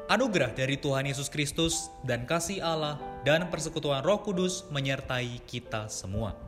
Anugerah 0.07 0.55
dari 0.55 0.79
Tuhan 0.79 1.09
Yesus 1.09 1.27
Kristus 1.33 1.91
dan 2.07 2.29
kasih 2.29 2.63
Allah 2.63 3.01
dan 3.27 3.51
persekutuan 3.51 4.07
Roh 4.07 4.23
Kudus 4.23 4.69
menyertai 4.71 5.43
kita 5.49 5.91
semua. 5.91 6.46